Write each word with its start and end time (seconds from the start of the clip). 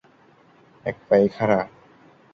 এক 0.85 0.97
পায়ে 1.07 1.27
খাড়া! 1.35 1.59